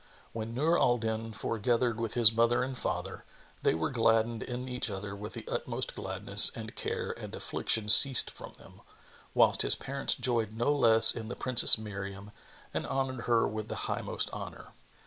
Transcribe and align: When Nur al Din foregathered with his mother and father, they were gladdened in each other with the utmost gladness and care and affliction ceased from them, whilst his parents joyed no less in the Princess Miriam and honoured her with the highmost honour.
When 0.33 0.55
Nur 0.55 0.79
al 0.79 0.97
Din 0.97 1.31
foregathered 1.31 1.99
with 1.99 2.15
his 2.15 2.33
mother 2.33 2.63
and 2.63 2.75
father, 2.75 3.23
they 3.61 3.75
were 3.75 3.91
gladdened 3.91 4.41
in 4.41 4.67
each 4.67 4.89
other 4.89 5.15
with 5.15 5.33
the 5.33 5.47
utmost 5.47 5.93
gladness 5.93 6.51
and 6.55 6.75
care 6.75 7.11
and 7.11 7.35
affliction 7.35 7.87
ceased 7.87 8.31
from 8.31 8.53
them, 8.53 8.81
whilst 9.35 9.61
his 9.61 9.75
parents 9.75 10.15
joyed 10.15 10.53
no 10.53 10.73
less 10.75 11.13
in 11.15 11.27
the 11.27 11.35
Princess 11.35 11.77
Miriam 11.77 12.31
and 12.73 12.87
honoured 12.87 13.25
her 13.25 13.47
with 13.47 13.67
the 13.67 13.75
highmost 13.85 14.31
honour. 14.31 14.69